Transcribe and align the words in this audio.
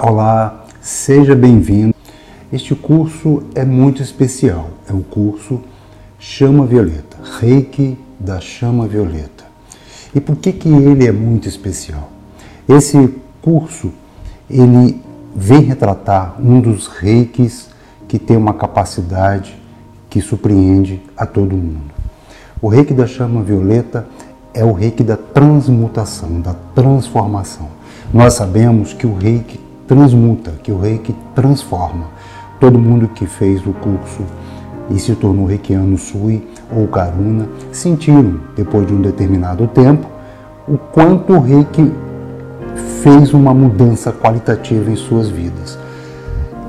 Olá, 0.00 0.64
seja 0.80 1.34
bem-vindo. 1.34 1.92
Este 2.52 2.72
curso 2.72 3.42
é 3.52 3.64
muito 3.64 4.00
especial. 4.00 4.70
É 4.88 4.92
o 4.92 5.00
curso 5.00 5.60
Chama 6.20 6.64
Violeta, 6.66 7.16
Reiki 7.40 7.98
da 8.16 8.38
Chama 8.38 8.86
Violeta. 8.86 9.44
E 10.14 10.20
por 10.20 10.36
que 10.36 10.52
que 10.52 10.68
ele 10.68 11.04
é 11.04 11.10
muito 11.10 11.48
especial? 11.48 12.12
Esse 12.68 13.12
curso 13.42 13.90
ele 14.48 15.02
vem 15.34 15.62
retratar 15.62 16.36
um 16.40 16.60
dos 16.60 16.86
reikis 16.86 17.68
que 18.06 18.20
tem 18.20 18.36
uma 18.36 18.54
capacidade 18.54 19.60
que 20.08 20.20
surpreende 20.20 21.02
a 21.16 21.26
todo 21.26 21.56
mundo. 21.56 21.92
O 22.62 22.68
reiki 22.68 22.94
da 22.94 23.08
chama 23.08 23.42
violeta 23.42 24.06
é 24.54 24.64
o 24.64 24.72
reiki 24.72 25.02
da 25.02 25.16
transmutação, 25.16 26.40
da 26.40 26.54
transformação. 26.72 27.68
Nós 28.14 28.34
sabemos 28.34 28.92
que 28.92 29.04
o 29.04 29.12
reiki 29.12 29.66
transmuta, 29.88 30.52
que 30.62 30.70
o 30.70 30.78
reiki 30.78 31.16
transforma. 31.34 32.04
Todo 32.60 32.78
mundo 32.78 33.08
que 33.08 33.26
fez 33.26 33.66
o 33.66 33.72
curso 33.72 34.22
e 34.90 34.98
se 34.98 35.14
tornou 35.14 35.46
reikiano 35.46 35.96
sui 35.96 36.46
ou 36.70 36.86
karuna 36.86 37.48
sentiram, 37.72 38.40
depois 38.54 38.86
de 38.86 38.92
um 38.92 39.00
determinado 39.00 39.66
tempo, 39.68 40.06
o 40.68 40.76
quanto 40.76 41.32
o 41.32 41.40
reiki 41.40 41.90
fez 43.02 43.32
uma 43.32 43.54
mudança 43.54 44.12
qualitativa 44.12 44.90
em 44.90 44.96
suas 44.96 45.28
vidas. 45.28 45.78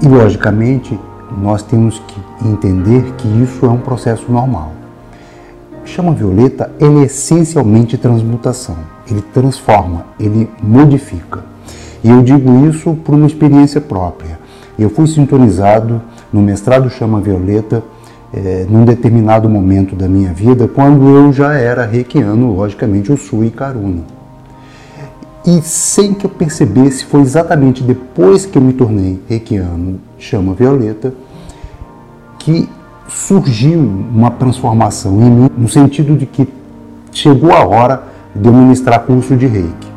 E, 0.02 0.08
logicamente, 0.08 0.98
nós 1.38 1.62
temos 1.62 2.00
que 2.00 2.48
entender 2.48 3.04
que 3.18 3.28
isso 3.44 3.66
é 3.66 3.70
um 3.70 3.78
processo 3.78 4.32
normal. 4.32 4.72
Chama 5.84 6.14
violeta 6.14 6.72
ele 6.80 7.00
é 7.00 7.04
essencialmente 7.04 7.98
transmutação. 7.98 8.78
Ele 9.10 9.22
transforma, 9.22 10.06
ele 10.20 10.50
modifica. 10.62 11.44
E 12.04 12.10
eu 12.10 12.22
digo 12.22 12.66
isso 12.68 12.94
por 13.04 13.16
uma 13.16 13.28
experiência 13.28 13.82
própria. 13.82 14.40
Eu 14.78 14.90
fui 14.90 15.06
sintonizado 15.08 16.02
no 16.32 16.42
mestrado 16.42 16.90
Chama 16.90 17.20
Violeta 17.20 17.84
é, 18.34 18.66
num 18.70 18.86
determinado 18.86 19.50
momento 19.50 19.96
da 19.96 20.08
minha 20.08 20.32
vida, 20.32 20.68
quando 20.68 21.10
eu 21.10 21.34
já 21.34 21.54
era 21.54 21.86
reikiano, 21.86 22.56
logicamente, 22.56 23.12
o 23.12 23.18
Sui 23.18 23.50
Karuna. 23.50 24.04
E 25.46 25.62
sem 25.62 26.14
que 26.14 26.26
eu 26.26 26.30
percebesse, 26.30 27.06
foi 27.06 27.22
exatamente 27.22 27.84
depois 27.84 28.46
que 28.46 28.58
eu 28.58 28.62
me 28.62 28.74
tornei 28.74 29.20
reikiano 29.28 30.00
Chama 30.18 30.54
Violeta 30.54 31.14
que 32.38 32.70
surgiu 33.08 33.80
uma 33.80 34.32
transformação 34.32 35.20
em 35.22 35.30
mim, 35.30 35.50
no 35.58 35.68
sentido 35.68 36.16
de 36.16 36.26
que 36.26 36.48
chegou 37.12 37.52
a 37.52 37.66
hora 37.66 38.04
de 38.34 38.48
eu 38.48 38.54
ministrar 38.54 39.02
curso 39.02 39.36
de 39.36 39.48
reiki 39.48 39.89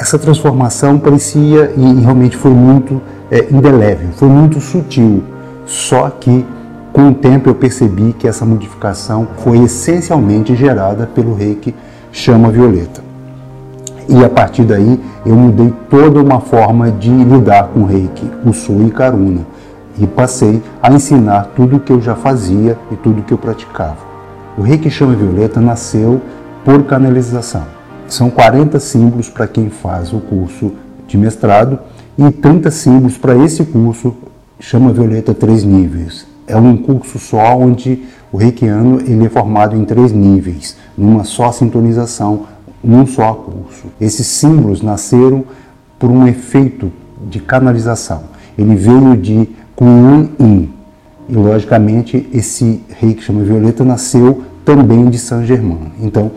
essa 0.00 0.18
transformação 0.18 0.98
parecia 0.98 1.74
e 1.76 2.00
realmente 2.00 2.34
foi 2.34 2.52
muito 2.52 3.02
é, 3.30 3.46
indelével, 3.50 4.08
foi 4.16 4.28
muito 4.28 4.58
sutil. 4.58 5.22
Só 5.66 6.08
que 6.08 6.46
com 6.90 7.10
o 7.10 7.14
tempo 7.14 7.50
eu 7.50 7.54
percebi 7.54 8.14
que 8.18 8.26
essa 8.26 8.46
modificação 8.46 9.28
foi 9.44 9.58
essencialmente 9.58 10.56
gerada 10.56 11.06
pelo 11.06 11.34
reiki 11.34 11.74
chama 12.10 12.50
violeta. 12.50 13.02
E 14.08 14.24
a 14.24 14.28
partir 14.30 14.64
daí 14.64 14.98
eu 15.26 15.36
mudei 15.36 15.70
toda 15.90 16.18
uma 16.18 16.40
forma 16.40 16.90
de 16.90 17.10
lidar 17.10 17.64
com 17.64 17.80
o 17.80 17.84
reiki, 17.84 18.28
o 18.42 18.54
Sui 18.54 18.86
e 18.86 18.90
Karuna. 18.90 19.42
E 19.98 20.06
passei 20.06 20.62
a 20.82 20.90
ensinar 20.90 21.50
tudo 21.54 21.76
o 21.76 21.80
que 21.80 21.92
eu 21.92 22.00
já 22.00 22.14
fazia 22.14 22.76
e 22.90 22.96
tudo 22.96 23.20
o 23.20 23.22
que 23.22 23.34
eu 23.34 23.38
praticava. 23.38 23.98
O 24.56 24.62
reiki 24.62 24.88
chama 24.88 25.14
violeta 25.14 25.60
nasceu 25.60 26.22
por 26.64 26.82
canalização. 26.84 27.79
São 28.10 28.28
40 28.28 28.80
símbolos 28.80 29.28
para 29.28 29.46
quem 29.46 29.70
faz 29.70 30.12
o 30.12 30.18
curso 30.18 30.72
de 31.06 31.16
mestrado 31.16 31.78
e 32.18 32.28
30 32.28 32.68
símbolos 32.68 33.16
para 33.16 33.36
esse 33.36 33.64
curso, 33.64 34.16
chama 34.58 34.92
Violeta 34.92 35.32
Três 35.32 35.62
Níveis. 35.62 36.26
É 36.44 36.56
um 36.56 36.76
curso 36.76 37.20
só 37.20 37.56
onde 37.56 38.02
o 38.32 38.36
reikiano 38.36 39.00
ele 39.00 39.26
é 39.26 39.28
formado 39.28 39.76
em 39.76 39.84
três 39.84 40.10
níveis, 40.10 40.76
numa 40.98 41.22
só 41.22 41.52
sintonização, 41.52 42.46
num 42.82 43.06
só 43.06 43.32
curso. 43.32 43.86
Esses 44.00 44.26
símbolos 44.26 44.82
nasceram 44.82 45.44
por 45.96 46.10
um 46.10 46.26
efeito 46.26 46.90
de 47.30 47.38
canalização. 47.38 48.24
Ele 48.58 48.74
veio 48.74 49.16
de 49.16 49.48
Kuan 49.76 50.28
Yin. 50.40 50.68
E, 51.28 51.34
logicamente, 51.36 52.28
esse 52.34 52.80
rei 52.88 53.14
que 53.14 53.22
chama 53.22 53.44
Violeta 53.44 53.84
nasceu 53.84 54.42
também 54.64 55.08
de 55.08 55.18
Saint 55.18 55.46
Germain. 55.46 55.92
Então, 56.00 56.32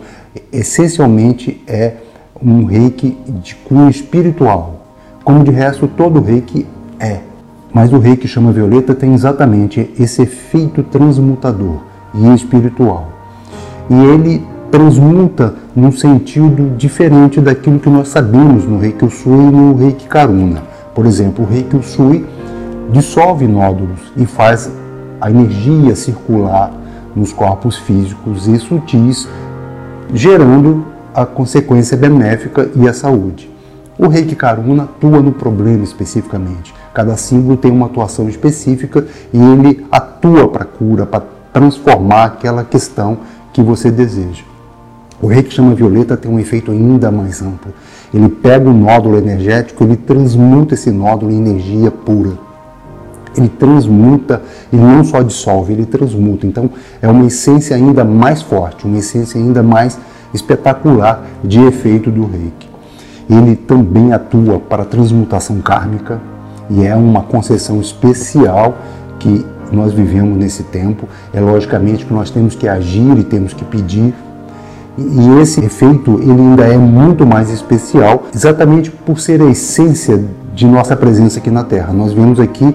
essencialmente 0.52 1.62
é 1.66 1.94
um 2.42 2.64
reiki 2.64 3.16
de 3.42 3.54
cunho 3.54 3.88
espiritual, 3.88 4.86
como 5.22 5.44
de 5.44 5.50
resto 5.50 5.88
todo 5.88 6.20
reiki 6.20 6.66
é. 6.98 7.20
Mas 7.72 7.92
o 7.92 7.98
reiki 7.98 8.28
chama 8.28 8.52
violeta 8.52 8.94
tem 8.94 9.14
exatamente 9.14 9.90
esse 9.98 10.22
efeito 10.22 10.82
transmutador 10.82 11.78
e 12.14 12.34
espiritual. 12.34 13.08
E 13.90 13.94
ele 13.94 14.46
transmuta 14.70 15.54
num 15.74 15.92
sentido 15.92 16.76
diferente 16.76 17.40
daquilo 17.40 17.78
que 17.78 17.88
nós 17.88 18.08
sabemos 18.08 18.64
no 18.64 18.78
reiki 18.78 19.04
Usui 19.04 19.32
e 19.32 19.50
no 19.50 19.74
reiki 19.76 20.06
Karuna. 20.06 20.62
Por 20.94 21.06
exemplo, 21.06 21.44
o 21.44 21.48
reiki 21.48 21.76
Usui 21.76 22.24
dissolve 22.90 23.46
nódulos 23.46 24.00
e 24.16 24.26
faz 24.26 24.70
a 25.20 25.30
energia 25.30 25.96
circular 25.96 26.72
nos 27.14 27.32
corpos 27.32 27.76
físicos 27.76 28.46
e 28.46 28.58
sutis 28.58 29.28
gerando 30.12 30.84
a 31.14 31.24
consequência 31.24 31.96
benéfica 31.96 32.68
e 32.74 32.88
a 32.88 32.92
saúde. 32.92 33.50
O 33.96 34.08
Reiki 34.08 34.34
Karuna 34.34 34.84
atua 34.84 35.20
no 35.20 35.32
problema 35.32 35.84
especificamente. 35.84 36.74
Cada 36.92 37.16
símbolo 37.16 37.56
tem 37.56 37.70
uma 37.70 37.86
atuação 37.86 38.28
específica 38.28 39.06
e 39.32 39.38
ele 39.38 39.86
atua 39.90 40.48
para 40.48 40.64
cura, 40.64 41.06
para 41.06 41.22
transformar 41.52 42.24
aquela 42.24 42.64
questão 42.64 43.18
que 43.52 43.62
você 43.62 43.90
deseja. 43.90 44.42
O 45.22 45.28
Reiki 45.28 45.54
chama 45.54 45.74
violeta 45.74 46.16
tem 46.16 46.30
um 46.30 46.40
efeito 46.40 46.72
ainda 46.72 47.10
mais 47.10 47.40
amplo. 47.40 47.72
Ele 48.12 48.28
pega 48.28 48.68
o 48.68 48.74
nódulo 48.74 49.16
energético, 49.16 49.84
ele 49.84 49.96
transmuta 49.96 50.74
esse 50.74 50.90
nódulo 50.90 51.30
em 51.30 51.38
energia 51.38 51.90
pura. 51.90 52.32
Ele 53.36 53.48
transmuta, 53.48 54.42
ele 54.72 54.82
não 54.82 55.04
só 55.04 55.22
dissolve, 55.22 55.72
ele 55.72 55.86
transmuta. 55.86 56.46
Então 56.46 56.70
é 57.00 57.08
uma 57.08 57.26
essência 57.26 57.76
ainda 57.76 58.04
mais 58.04 58.42
forte, 58.42 58.86
uma 58.86 58.98
essência 58.98 59.40
ainda 59.40 59.62
mais 59.62 59.98
espetacular 60.32 61.24
de 61.42 61.60
efeito 61.60 62.10
do 62.10 62.26
reiki. 62.26 62.68
Ele 63.28 63.56
também 63.56 64.12
atua 64.12 64.58
para 64.58 64.84
transmutação 64.84 65.60
kármica 65.60 66.20
e 66.68 66.84
é 66.84 66.94
uma 66.94 67.22
concessão 67.22 67.80
especial 67.80 68.76
que 69.18 69.44
nós 69.72 69.92
vivemos 69.92 70.36
nesse 70.36 70.62
tempo. 70.64 71.08
É 71.32 71.40
logicamente 71.40 72.04
que 72.04 72.12
nós 72.12 72.30
temos 72.30 72.54
que 72.54 72.68
agir 72.68 73.18
e 73.18 73.24
temos 73.24 73.54
que 73.54 73.64
pedir. 73.64 74.14
E 74.96 75.40
esse 75.40 75.60
efeito 75.64 76.20
ele 76.22 76.40
ainda 76.40 76.64
é 76.64 76.78
muito 76.78 77.26
mais 77.26 77.50
especial, 77.50 78.24
exatamente 78.32 78.90
por 78.90 79.18
ser 79.18 79.42
a 79.42 79.46
essência 79.46 80.22
de 80.54 80.66
nossa 80.66 80.94
presença 80.94 81.40
aqui 81.40 81.50
na 81.50 81.64
Terra. 81.64 81.92
Nós 81.92 82.12
viemos 82.12 82.38
aqui 82.38 82.74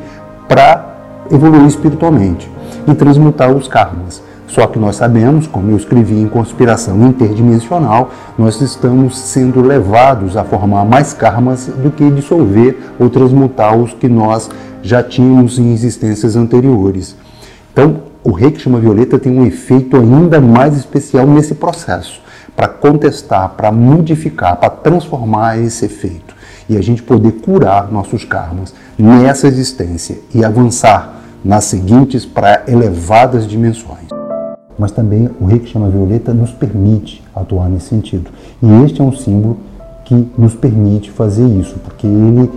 para 0.49 0.97
evoluir 1.31 1.67
espiritualmente 1.67 2.49
e 2.87 2.93
transmutar 2.95 3.51
os 3.51 3.67
karmas. 3.67 4.21
Só 4.47 4.65
que 4.65 4.79
nós 4.79 4.95
sabemos, 4.95 5.45
como 5.45 5.69
eu 5.69 5.77
escrevi 5.77 6.19
em 6.19 6.27
Conspiração 6.27 7.07
Interdimensional, 7.07 8.09
nós 8.35 8.59
estamos 8.61 9.15
sendo 9.15 9.61
levados 9.61 10.35
a 10.35 10.43
formar 10.43 10.83
mais 10.85 11.13
karmas 11.13 11.67
do 11.67 11.91
que 11.91 12.09
dissolver 12.09 12.79
ou 12.99 13.11
transmutar 13.11 13.77
os 13.77 13.93
que 13.93 14.09
nós 14.09 14.49
já 14.81 15.03
tínhamos 15.03 15.59
em 15.59 15.71
existências 15.71 16.35
anteriores. 16.35 17.15
Então, 17.71 17.97
o 18.23 18.31
reiki 18.31 18.59
chama 18.59 18.79
violeta 18.79 19.19
tem 19.19 19.37
um 19.37 19.45
efeito 19.45 19.95
ainda 19.95 20.41
mais 20.41 20.75
especial 20.75 21.27
nesse 21.27 21.53
processo, 21.53 22.19
para 22.55 22.67
contestar, 22.67 23.49
para 23.49 23.71
modificar, 23.71 24.57
para 24.57 24.71
transformar 24.71 25.59
esse 25.59 25.85
efeito 25.85 26.38
e 26.69 26.77
a 26.77 26.81
gente 26.81 27.01
poder 27.01 27.33
curar 27.33 27.91
nossos 27.91 28.23
karmas 28.23 28.73
nessa 28.97 29.47
existência 29.47 30.19
e 30.33 30.45
avançar 30.45 31.15
nas 31.43 31.65
seguintes 31.65 32.25
para 32.25 32.63
elevadas 32.67 33.47
dimensões 33.47 34.09
mas 34.79 34.93
também 34.93 35.29
o 35.41 35.45
Reiki 35.45 35.67
chama 35.67 35.89
violeta 35.89 36.33
nos 36.33 36.51
permite 36.51 37.21
atuar 37.35 37.69
nesse 37.69 37.87
sentido. 37.87 38.31
E 38.63 38.85
este 38.85 39.01
é 39.01 39.03
um 39.03 39.11
símbolo 39.11 39.57
que 40.05 40.15
nos 40.37 40.55
permite 40.55 41.11
fazer 41.11 41.45
isso, 41.45 41.77
porque 41.79 42.07
ele 42.07 42.49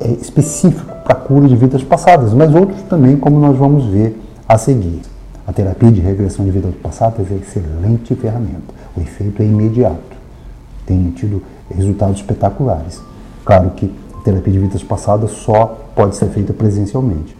é 0.00 0.10
específico 0.10 0.92
para 1.04 1.12
a 1.12 1.14
cura 1.14 1.46
de 1.46 1.54
vidas 1.54 1.84
passadas, 1.84 2.34
mas 2.34 2.52
outros 2.52 2.82
também, 2.82 3.16
como 3.16 3.38
nós 3.38 3.56
vamos 3.56 3.84
ver 3.86 4.20
a 4.48 4.58
seguir. 4.58 5.00
A 5.46 5.52
terapia 5.52 5.92
de 5.92 6.00
regressão 6.00 6.44
de 6.44 6.50
vidas 6.50 6.74
passadas 6.82 7.30
é 7.30 7.34
excelente 7.36 8.14
ferramenta. 8.16 8.74
O 8.96 9.00
efeito 9.00 9.40
é 9.40 9.44
imediato. 9.44 10.18
Tem 10.84 11.10
tido 11.12 11.40
resultados 11.72 12.16
espetaculares. 12.16 13.00
Claro 13.50 13.70
que 13.70 13.92
a 14.16 14.22
terapia 14.22 14.52
de 14.52 14.60
vidas 14.60 14.80
passadas 14.84 15.32
só 15.32 15.76
pode 15.96 16.14
ser 16.14 16.26
feita 16.26 16.52
presencialmente. 16.52 17.36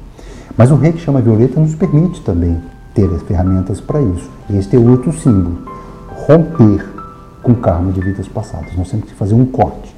Mas 0.57 0.73
o 0.73 0.75
Reiki 0.75 0.99
chama 0.99 1.21
violeta 1.21 1.61
nos 1.61 1.77
permite 1.77 2.21
também 2.23 2.61
ter 2.93 3.09
as 3.15 3.23
ferramentas 3.23 3.81
para 3.81 4.03
isso. 4.03 4.29
Este 4.53 4.75
é 4.75 4.79
outro 4.81 5.13
símbolo. 5.13 5.59
Romper 6.27 6.85
com 7.45 7.55
karma 7.55 7.93
de 7.93 8.01
vidas 8.01 8.27
passadas. 8.27 8.77
Nós 8.77 8.91
temos 8.91 9.07
que 9.07 9.15
fazer 9.15 9.35
um 9.35 9.47
corte. 9.47 9.95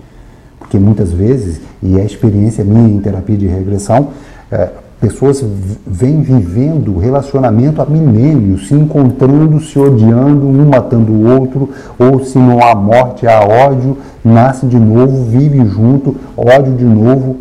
Porque 0.59 0.79
muitas 0.79 1.11
vezes, 1.13 1.63
e 1.83 1.99
é 1.99 2.05
experiência 2.05 2.63
minha 2.63 2.91
em 2.91 3.01
terapia 3.01 3.39
de 3.39 3.47
regressão, 3.47 4.11
é, 4.51 4.69
pessoas 5.03 5.45
vêm 5.85 6.23
vivendo 6.23 6.97
relacionamento 6.97 7.83
há 7.83 7.85
milênios, 7.85 8.69
se 8.69 8.75
encontrando, 8.75 9.61
se 9.61 9.77
odiando, 9.77 10.47
um 10.47 10.69
matando 10.69 11.13
o 11.13 11.41
outro, 11.41 11.71
ou 11.99 12.25
se 12.25 12.39
não 12.39 12.63
há 12.63 12.73
morte, 12.73 13.27
há 13.27 13.41
ódio, 13.41 13.99
nasce 14.25 14.65
de 14.65 14.79
novo, 14.79 15.25
vive 15.25 15.65
junto, 15.67 16.15
ódio 16.37 16.73
de 16.75 16.85
novo. 16.85 17.37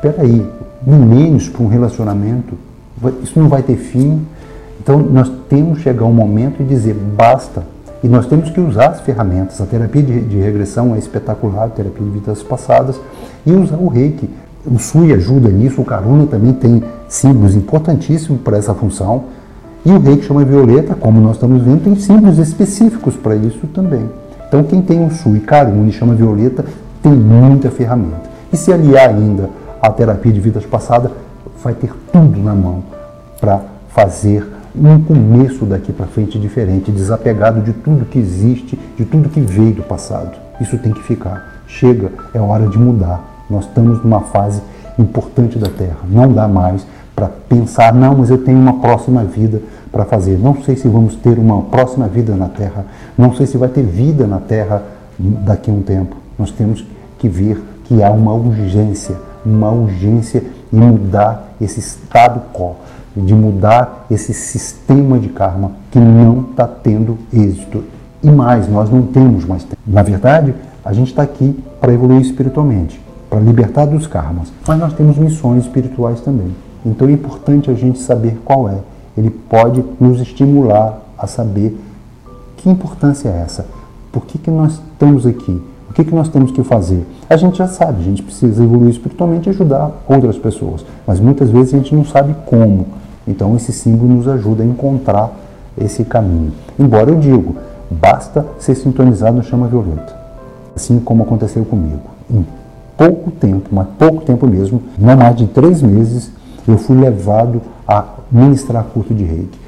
Peraí, 0.00 0.46
milênios 0.86 1.48
para 1.48 1.64
um 1.64 1.68
relacionamento, 1.68 2.54
isso 3.20 3.36
não 3.38 3.48
vai 3.48 3.62
ter 3.62 3.76
fim. 3.76 4.24
Então 4.80 4.98
nós 4.98 5.30
temos 5.48 5.78
que 5.78 5.84
chegar 5.84 6.04
um 6.04 6.12
momento 6.12 6.62
e 6.62 6.64
dizer 6.64 6.94
basta. 6.94 7.64
E 8.04 8.08
nós 8.08 8.26
temos 8.26 8.50
que 8.50 8.60
usar 8.60 8.90
as 8.90 9.00
ferramentas. 9.00 9.60
A 9.60 9.66
terapia 9.66 10.02
de, 10.02 10.20
de 10.20 10.36
regressão 10.36 10.94
é 10.94 10.98
espetacular, 10.98 11.64
a 11.64 11.68
terapia 11.68 12.04
de 12.04 12.10
vidas 12.10 12.44
passadas, 12.44 13.00
e 13.44 13.52
usar 13.52 13.76
o 13.76 13.88
reiki. 13.88 14.28
O 14.64 14.78
SUI 14.78 15.12
ajuda 15.12 15.48
nisso, 15.48 15.82
o 15.82 15.84
Karuna 15.84 16.24
também 16.26 16.52
tem 16.52 16.84
símbolos 17.08 17.56
importantíssimos 17.56 18.40
para 18.42 18.56
essa 18.56 18.72
função. 18.72 19.24
E 19.84 19.90
o 19.90 19.98
reiki 19.98 20.24
chama 20.24 20.44
violeta, 20.44 20.94
como 20.94 21.20
nós 21.20 21.32
estamos 21.32 21.62
vendo, 21.62 21.82
tem 21.82 21.96
símbolos 21.96 22.38
específicos 22.38 23.16
para 23.16 23.34
isso 23.34 23.66
também. 23.74 24.08
Então 24.46 24.62
quem 24.62 24.80
tem 24.80 25.04
o 25.04 25.10
SUI, 25.10 25.40
Karuna 25.40 25.88
e 25.88 25.92
chama 25.92 26.14
violeta, 26.14 26.64
tem 27.02 27.12
muita 27.12 27.70
ferramenta. 27.70 28.30
E 28.52 28.56
se 28.56 28.72
aliar 28.72 29.10
ainda 29.10 29.50
à 29.80 29.90
terapia 29.90 30.32
de 30.32 30.38
vidas 30.38 30.64
passadas, 30.64 31.10
vai 31.62 31.74
ter 31.74 31.92
tudo 32.12 32.40
na 32.40 32.54
mão 32.54 32.84
para 33.40 33.62
fazer 33.88 34.46
um 34.76 35.02
começo 35.02 35.64
daqui 35.64 35.92
para 35.92 36.06
frente 36.06 36.38
diferente, 36.38 36.92
desapegado 36.92 37.60
de 37.60 37.72
tudo 37.72 38.04
que 38.04 38.18
existe, 38.18 38.78
de 38.96 39.04
tudo 39.04 39.28
que 39.28 39.40
veio 39.40 39.74
do 39.74 39.82
passado. 39.82 40.30
Isso 40.60 40.78
tem 40.78 40.92
que 40.92 41.02
ficar. 41.02 41.62
Chega, 41.66 42.12
é 42.32 42.38
hora 42.38 42.68
de 42.68 42.78
mudar. 42.78 43.31
Nós 43.48 43.64
estamos 43.64 44.02
numa 44.02 44.20
fase 44.20 44.62
importante 44.98 45.58
da 45.58 45.68
Terra. 45.68 45.98
Não 46.08 46.32
dá 46.32 46.46
mais 46.48 46.86
para 47.14 47.28
pensar, 47.48 47.92
não, 47.94 48.16
mas 48.16 48.30
eu 48.30 48.38
tenho 48.38 48.58
uma 48.58 48.74
próxima 48.80 49.24
vida 49.24 49.60
para 49.90 50.04
fazer. 50.04 50.38
Não 50.38 50.62
sei 50.62 50.76
se 50.76 50.88
vamos 50.88 51.14
ter 51.16 51.38
uma 51.38 51.62
próxima 51.62 52.08
vida 52.08 52.34
na 52.34 52.48
Terra. 52.48 52.84
Não 53.16 53.34
sei 53.34 53.46
se 53.46 53.56
vai 53.56 53.68
ter 53.68 53.82
vida 53.82 54.26
na 54.26 54.38
Terra 54.38 54.82
daqui 55.18 55.70
a 55.70 55.74
um 55.74 55.82
tempo. 55.82 56.16
Nós 56.38 56.50
temos 56.50 56.84
que 57.18 57.28
ver 57.28 57.62
que 57.84 58.02
há 58.02 58.10
uma 58.10 58.32
urgência, 58.32 59.16
uma 59.44 59.70
urgência 59.70 60.42
em 60.72 60.80
mudar 60.80 61.54
esse 61.60 61.80
estado 61.80 62.40
quo 62.52 62.76
de 63.16 63.34
mudar 63.34 64.06
esse 64.10 64.32
sistema 64.32 65.18
de 65.18 65.28
karma 65.28 65.72
que 65.90 65.98
não 65.98 66.46
está 66.50 66.66
tendo 66.66 67.18
êxito. 67.32 67.84
E 68.22 68.30
mais, 68.30 68.68
nós 68.68 68.90
não 68.90 69.02
temos 69.02 69.44
mais 69.44 69.64
tempo. 69.64 69.76
Na 69.86 70.02
verdade, 70.02 70.54
a 70.84 70.92
gente 70.92 71.08
está 71.08 71.22
aqui 71.22 71.58
para 71.80 71.92
evoluir 71.92 72.22
espiritualmente, 72.22 73.00
para 73.32 73.40
libertar 73.40 73.86
dos 73.86 74.06
karmas. 74.06 74.52
Mas 74.68 74.78
nós 74.78 74.92
temos 74.92 75.16
missões 75.16 75.62
espirituais 75.62 76.20
também. 76.20 76.54
Então 76.84 77.08
é 77.08 77.12
importante 77.12 77.70
a 77.70 77.74
gente 77.74 77.98
saber 77.98 78.38
qual 78.44 78.68
é. 78.68 78.76
Ele 79.16 79.30
pode 79.30 79.82
nos 79.98 80.20
estimular 80.20 81.00
a 81.16 81.26
saber 81.26 81.74
que 82.58 82.68
importância 82.68 83.30
é 83.30 83.40
essa. 83.40 83.64
Por 84.12 84.26
que, 84.26 84.36
que 84.36 84.50
nós 84.50 84.72
estamos 84.74 85.26
aqui? 85.26 85.62
O 85.88 85.94
que, 85.94 86.04
que 86.04 86.14
nós 86.14 86.28
temos 86.28 86.50
que 86.50 86.62
fazer? 86.62 87.06
A 87.30 87.36
gente 87.38 87.56
já 87.56 87.66
sabe, 87.66 88.00
a 88.00 88.04
gente 88.04 88.22
precisa 88.22 88.62
evoluir 88.62 88.90
espiritualmente 88.90 89.48
e 89.48 89.50
ajudar 89.50 89.90
outras 90.06 90.36
pessoas. 90.36 90.84
Mas 91.06 91.18
muitas 91.18 91.48
vezes 91.48 91.72
a 91.72 91.78
gente 91.78 91.94
não 91.94 92.04
sabe 92.04 92.36
como. 92.44 92.84
Então 93.26 93.56
esse 93.56 93.72
símbolo 93.72 94.12
nos 94.12 94.28
ajuda 94.28 94.62
a 94.62 94.66
encontrar 94.66 95.32
esse 95.80 96.04
caminho. 96.04 96.52
Embora 96.78 97.10
eu 97.10 97.18
digo, 97.18 97.56
basta 97.90 98.44
ser 98.58 98.74
sintonizado 98.74 99.38
no 99.38 99.42
chama 99.42 99.68
violeta. 99.68 100.14
Assim 100.76 101.00
como 101.00 101.22
aconteceu 101.22 101.64
comigo. 101.64 102.10
Pouco 103.02 103.32
tempo, 103.32 103.68
mas 103.72 103.88
pouco 103.98 104.24
tempo 104.24 104.46
mesmo, 104.46 104.80
não 104.96 105.16
mais 105.16 105.34
de 105.34 105.48
três 105.48 105.82
meses, 105.82 106.30
eu 106.68 106.78
fui 106.78 106.96
levado 106.96 107.60
a 107.84 108.04
ministrar 108.30 108.84
curso 108.84 109.12
de 109.12 109.24
reiki. 109.24 109.58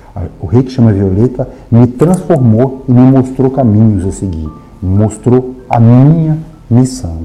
O 0.41 0.47
reiki 0.47 0.71
chama 0.71 0.93
violeta 0.93 1.49
me 1.69 1.85
transformou 1.89 2.85
e 2.89 2.93
me 2.93 3.01
mostrou 3.01 3.51
caminhos 3.51 4.07
a 4.07 4.13
seguir. 4.13 4.49
Mostrou 4.81 5.57
a 5.69 5.81
minha 5.81 6.39
missão. 6.71 7.23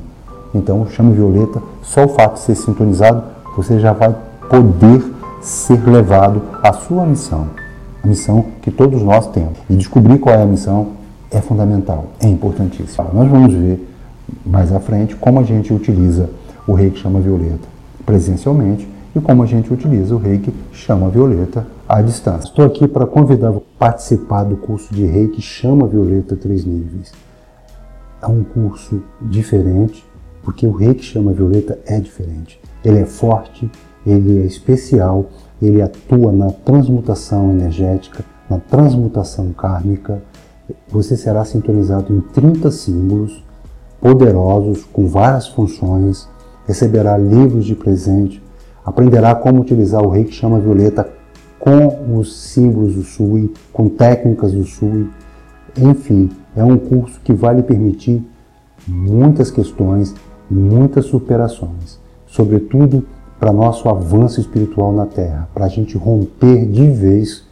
Então, 0.55 0.87
chama 0.87 1.11
violeta, 1.11 1.61
só 1.83 2.05
o 2.05 2.09
fato 2.09 2.33
de 2.33 2.39
ser 2.39 2.55
sintonizado, 2.55 3.21
você 3.55 3.79
já 3.79 3.93
vai 3.93 4.15
poder 4.49 5.03
ser 5.43 5.79
levado 5.87 6.41
à 6.63 6.73
sua 6.73 7.05
missão, 7.05 7.45
a 8.03 8.07
missão 8.07 8.45
que 8.63 8.71
todos 8.71 9.03
nós 9.03 9.27
temos. 9.27 9.59
E 9.69 9.75
descobrir 9.75 10.17
qual 10.17 10.33
é 10.33 10.41
a 10.41 10.47
missão 10.47 10.87
é 11.29 11.39
fundamental, 11.39 12.05
é 12.19 12.27
importantíssimo. 12.27 13.05
Nós 13.13 13.29
vamos 13.29 13.53
ver 13.53 13.88
mais 14.45 14.71
à 14.71 14.79
frente 14.79 15.15
como 15.15 15.39
a 15.39 15.43
gente 15.43 15.73
utiliza 15.73 16.29
o 16.67 16.73
reiki 16.73 16.99
chama 16.99 17.19
violeta 17.19 17.67
presencialmente 18.05 18.87
e 19.15 19.19
como 19.19 19.43
a 19.43 19.45
gente 19.45 19.71
utiliza 19.71 20.15
o 20.15 20.17
reiki 20.17 20.53
chama 20.71 21.09
violeta 21.09 21.67
à 21.87 22.01
distância. 22.01 22.47
Estou 22.47 22.65
aqui 22.65 22.87
para 22.87 23.05
convidar 23.05 23.49
a 23.49 23.61
participar 23.77 24.43
do 24.43 24.57
curso 24.57 24.93
de 24.93 25.05
reiki 25.05 25.41
chama 25.41 25.87
violeta 25.87 26.35
três 26.35 26.65
níveis. 26.65 27.11
É 28.21 28.27
um 28.27 28.43
curso 28.43 29.01
diferente, 29.21 30.03
porque 30.43 30.65
o 30.65 30.71
reiki 30.71 31.03
chama 31.03 31.33
violeta 31.33 31.79
é 31.85 31.99
diferente. 31.99 32.59
Ele 32.83 32.99
é 32.99 33.05
forte, 33.05 33.69
ele 34.05 34.41
é 34.41 34.45
especial, 34.45 35.29
ele 35.61 35.81
atua 35.81 36.31
na 36.31 36.51
transmutação 36.51 37.51
energética, 37.51 38.23
na 38.49 38.57
transmutação 38.57 39.51
kármica. 39.53 40.21
Você 40.89 41.17
será 41.17 41.45
sintonizado 41.45 42.13
em 42.13 42.21
30 42.21 42.71
símbolos 42.71 43.43
poderosos 44.01 44.83
com 44.85 45.07
várias 45.07 45.47
funções, 45.47 46.27
receberá 46.65 47.17
livros 47.17 47.65
de 47.65 47.75
presente, 47.75 48.41
aprenderá 48.85 49.35
como 49.35 49.61
utilizar 49.61 50.01
o 50.01 50.09
Reiki 50.09 50.33
Chama 50.33 50.59
Violeta 50.59 51.09
com 51.59 52.17
os 52.17 52.35
símbolos 52.35 52.95
do 52.95 53.03
SUI, 53.03 53.53
com 53.73 53.89
técnicas 53.89 54.53
do 54.53 54.63
SUI. 54.63 55.09
Enfim, 55.77 56.29
é 56.55 56.63
um 56.63 56.77
curso 56.77 57.19
que 57.21 57.33
vai 57.33 57.55
lhe 57.55 57.63
permitir 57.63 58.25
muitas 58.87 59.51
questões, 59.51 60.15
muitas 60.49 61.05
superações, 61.05 61.99
sobretudo 62.25 63.05
para 63.39 63.53
nosso 63.53 63.87
avanço 63.87 64.39
espiritual 64.39 64.91
na 64.91 65.05
Terra, 65.05 65.49
para 65.53 65.65
a 65.65 65.69
gente 65.69 65.97
romper 65.97 66.65
de 66.65 66.89
vez 66.89 67.43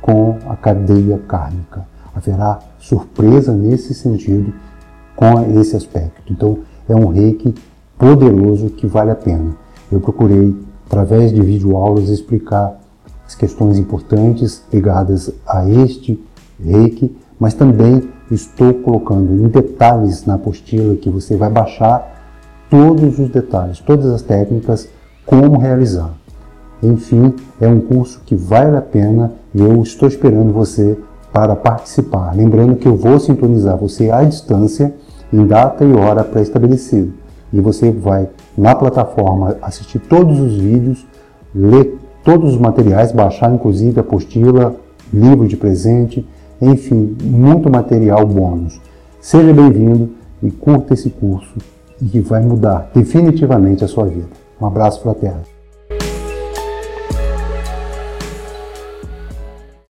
com 0.00 0.36
a 0.48 0.56
cadeia 0.56 1.18
kármica. 1.28 1.86
Haverá 2.14 2.58
surpresa 2.78 3.52
nesse 3.52 3.94
sentido 3.94 4.52
com 5.18 5.60
esse 5.60 5.74
aspecto. 5.74 6.32
Então, 6.32 6.60
é 6.88 6.94
um 6.94 7.08
reiki 7.08 7.52
poderoso 7.98 8.70
que 8.70 8.86
vale 8.86 9.10
a 9.10 9.16
pena. 9.16 9.56
Eu 9.90 9.98
procurei, 9.98 10.56
através 10.86 11.32
de 11.32 11.42
videoaulas, 11.42 12.08
explicar 12.08 12.80
as 13.26 13.34
questões 13.34 13.78
importantes 13.78 14.62
ligadas 14.72 15.34
a 15.44 15.68
este 15.68 16.24
reiki, 16.64 17.16
mas 17.36 17.52
também 17.52 18.08
estou 18.30 18.72
colocando 18.74 19.32
em 19.32 19.48
detalhes 19.48 20.24
na 20.24 20.34
apostila 20.34 20.94
que 20.94 21.10
você 21.10 21.36
vai 21.36 21.50
baixar 21.50 22.14
todos 22.70 23.18
os 23.18 23.28
detalhes, 23.28 23.80
todas 23.80 24.06
as 24.06 24.22
técnicas 24.22 24.88
como 25.26 25.58
realizar. 25.58 26.14
Enfim, 26.80 27.34
é 27.60 27.66
um 27.66 27.80
curso 27.80 28.22
que 28.24 28.36
vale 28.36 28.76
a 28.76 28.82
pena 28.82 29.32
e 29.52 29.60
eu 29.60 29.82
estou 29.82 30.06
esperando 30.06 30.52
você 30.52 30.96
para 31.32 31.56
participar. 31.56 32.36
Lembrando 32.36 32.76
que 32.76 32.86
eu 32.86 32.96
vou 32.96 33.18
sintonizar 33.18 33.76
você 33.76 34.10
à 34.10 34.22
distância, 34.22 34.94
em 35.32 35.46
data 35.46 35.84
e 35.84 35.92
hora 35.92 36.24
pré-estabelecido. 36.24 37.12
E 37.52 37.60
você 37.60 37.90
vai 37.90 38.28
na 38.56 38.74
plataforma 38.74 39.56
assistir 39.62 39.98
todos 39.98 40.38
os 40.38 40.56
vídeos, 40.56 41.06
ler 41.54 41.98
todos 42.22 42.54
os 42.54 42.60
materiais, 42.60 43.12
baixar 43.12 43.52
inclusive 43.52 44.00
apostila, 44.00 44.74
livro 45.12 45.46
de 45.48 45.56
presente, 45.56 46.26
enfim, 46.60 47.16
muito 47.22 47.70
material 47.70 48.26
bônus. 48.26 48.80
Seja 49.20 49.52
bem-vindo 49.52 50.10
e 50.42 50.50
curta 50.50 50.94
esse 50.94 51.10
curso 51.10 51.54
que 51.98 52.20
vai 52.20 52.42
mudar 52.42 52.90
definitivamente 52.94 53.84
a 53.84 53.88
sua 53.88 54.04
vida. 54.04 54.28
Um 54.60 54.66
abraço 54.66 55.00
fraterno. 55.00 55.57